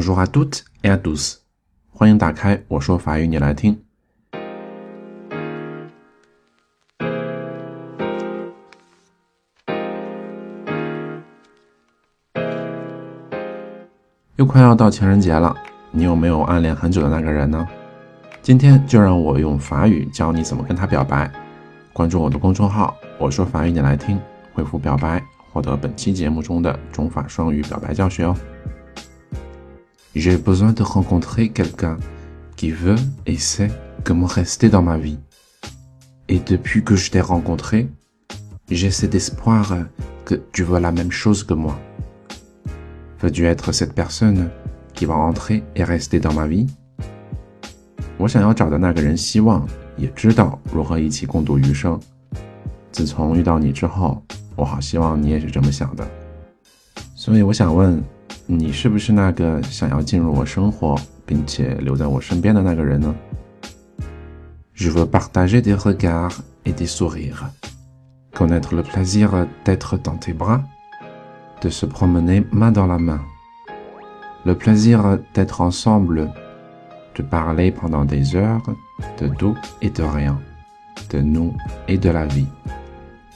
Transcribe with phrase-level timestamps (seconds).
[0.00, 1.38] Bonjour à toutes et à tous，
[1.92, 3.76] 欢迎打开我说法语你来听。
[14.36, 15.52] 又快要到情人节了，
[15.90, 17.66] 你有没有暗恋很久的那个人呢？
[18.40, 21.28] 今天就让我用法语教你怎么跟他表白。
[21.92, 24.16] 关注我的公众号“我说法语你来听”，
[24.54, 25.20] 回复“表白”
[25.52, 28.36] 获得本期节目中的中法双语表白教学哦。
[30.17, 31.97] J'ai besoin de rencontrer quelqu'un
[32.55, 33.71] qui veut et sait
[34.03, 35.19] comment rester dans ma vie.
[36.27, 37.89] Et depuis que je t'ai rencontré,
[38.69, 39.75] j'ai cet espoir
[40.23, 41.77] que tu veux la même chose que moi.
[43.19, 44.49] Veux-tu être cette personne
[44.93, 46.67] qui va entrer et rester dans ma vie？
[48.19, 49.67] 我想要找的那个人，希望
[49.97, 51.99] 也知道如何一起共度余生。
[52.91, 54.23] 自从遇到你之后，
[54.55, 56.07] 我好希望你也是这么想的。
[57.15, 58.01] 所以我想问，
[58.47, 60.95] 你是不是那个想要进入我生活
[61.25, 63.15] 并且留在我身边的那个人呢？
[64.73, 67.49] Je veux partager des regards et des sourires,
[68.33, 70.61] connaître le plaisir d'être dans tes bras.
[71.63, 73.21] de se promener main dans la main,
[74.45, 76.29] le plaisir d'être ensemble,
[77.15, 78.61] de parler pendant des heures
[79.17, 80.37] de tout et de rien,
[81.11, 81.53] de nous
[81.87, 82.49] et de la vie,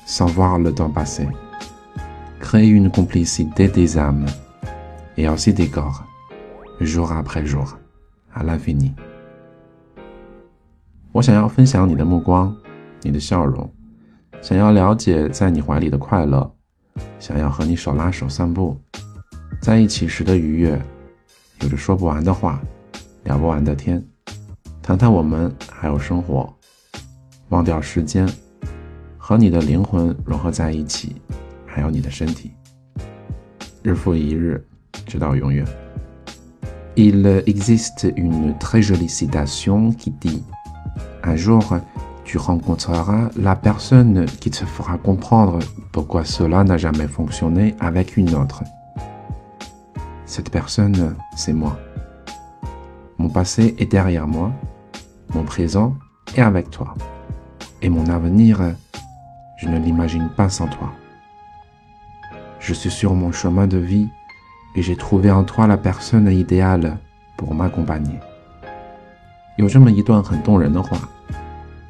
[0.05, 1.29] sans voir le temps passer,
[2.41, 4.25] créer une complicité des âmes
[5.22, 6.02] Et aussi des corps,
[6.80, 7.78] jour après jour,
[8.34, 8.92] à l'infini.
[11.12, 12.52] 我想要分享你的目光，
[13.02, 13.72] 你的笑容，
[14.40, 16.52] 想要了解在你怀里的快乐。
[17.20, 18.76] 想要和你手拉手散步，
[19.60, 20.80] 在一起时的愉悦，
[21.60, 22.60] 有着说不完的话，
[23.22, 24.04] 聊不完的天，
[24.82, 26.52] 谈谈我们还有生活，
[27.50, 28.28] 忘掉时间，
[29.16, 31.14] 和你的灵魂融合在一起，
[31.64, 32.50] 还有你的身体，
[33.82, 34.62] 日复一日，
[36.96, 40.44] Il existe une très jolie citation qui dit:
[41.22, 41.78] Un jour.
[42.24, 45.58] tu rencontreras la personne qui te fera comprendre
[45.90, 48.62] pourquoi cela n'a jamais fonctionné avec une autre.
[50.24, 51.78] Cette personne, c'est moi.
[53.18, 54.50] Mon passé est derrière moi,
[55.34, 55.94] mon présent
[56.36, 56.94] est avec toi.
[57.82, 58.60] Et mon avenir,
[59.58, 60.92] je ne l'imagine pas sans toi.
[62.60, 64.08] Je suis sur mon chemin de vie
[64.74, 66.96] et j'ai trouvé en toi la personne idéale
[67.36, 68.18] pour m'accompagner.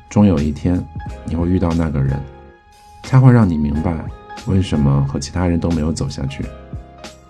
[0.09, 0.85] 终有一天，
[1.25, 2.21] 你会遇到那个人，
[3.03, 4.05] 他会让你明白
[4.47, 6.45] 为什么和其他人都没有走下去，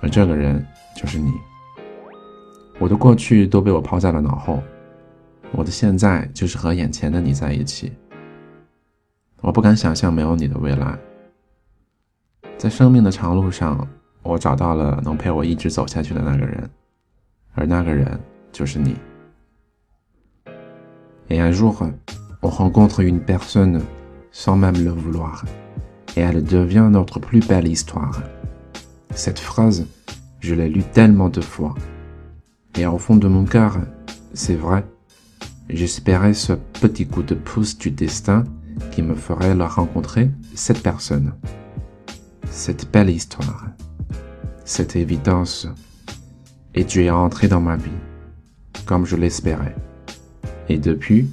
[0.00, 1.32] 而这个人就是你。
[2.80, 4.60] 我的过去都被我抛在了脑后，
[5.52, 7.92] 我的现在就是和眼前的你在一起。
[9.42, 10.98] 我不敢想象没有你的未来。
[12.58, 13.86] 在生命的长路上，
[14.23, 16.69] 我找到了能陪我一直走下去的那个人，
[17.53, 18.19] 而那个人
[18.51, 18.95] 就是你。
[21.29, 21.91] Et un jour.
[22.41, 23.81] on rencontre une personne
[24.31, 25.45] sans même le vouloir,
[26.15, 28.21] et elle devient notre plus belle histoire.
[29.11, 29.87] Cette phrase,
[30.39, 31.73] je l'ai lue tellement de fois.
[32.75, 33.77] Et au fond de mon cœur,
[34.33, 34.85] c'est vrai,
[35.69, 38.43] j'espérais ce petit coup de pouce du destin
[38.91, 41.33] qui me ferait la rencontrer cette personne.
[42.49, 43.65] Cette belle histoire,
[44.64, 45.66] Cette évidence,
[46.74, 47.90] et tu es entré dans ma vie,
[48.86, 49.74] comme je l'espérais.
[50.68, 51.28] Et depuis,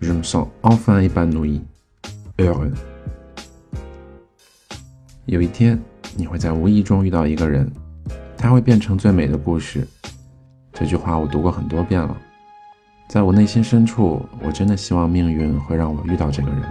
[0.00, 1.62] je me sens enfin épanoui,
[2.38, 2.72] heureux.
[5.26, 5.78] 有一天，
[6.16, 7.70] 你会在无意中遇到一个人，
[8.36, 9.86] 他会变成最美的故事。
[10.72, 12.16] 这句话我读过很多遍了，
[13.08, 16.62] 在我内心深处，我真的希望命运会让我遇到这个人，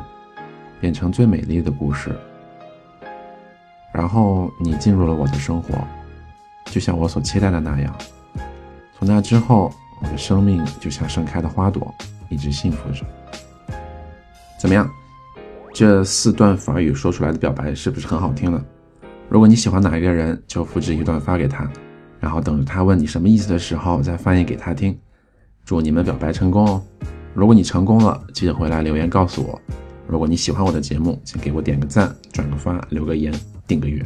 [0.80, 2.16] 变成最美丽的故事。
[3.98, 5.74] 然后你进入了我的生活，
[6.66, 7.92] 就像我所期待的那样。
[8.96, 11.92] 从那之后，我的生命就像盛开的花朵。
[12.30, 13.04] 一直幸福着。
[14.60, 14.88] 怎么样？
[15.74, 18.64] 这四段法语说出来的表白是不是很好听呢？
[19.30, 21.68] 如果你喜欢哪一个人，就复制一段发给他，
[22.20, 24.96] 然后等着他问你什么意思的时候再翻译给他听。
[25.66, 26.84] 祝你们表白成功哦！
[27.34, 29.60] 如果你成功了，记得回来留言告诉我。
[30.06, 33.34] 如果你喜欢我的节目，请给我点个赞、转个发、留个言、
[33.68, 34.02] 订个阅，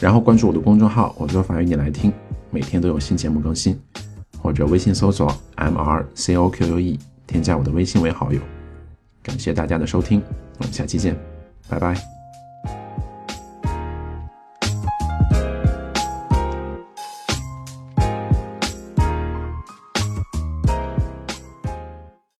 [0.00, 2.12] 然后关注我的公众号“我说法语你来听”，
[2.50, 3.78] 每天都有新节目更新。
[4.40, 6.98] 或者微信搜索 M R C O Q U E。
[7.26, 8.40] 添加我的微信为好友，
[9.20, 10.22] 感谢大家的收听，
[10.58, 11.16] 我们下期见，
[11.68, 12.15] 拜拜。